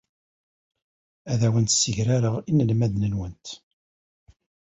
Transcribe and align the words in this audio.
Ur 1.31 1.39
awent-ssegrareɣ 1.47 2.35
inelmaden-nwent. 2.49 3.45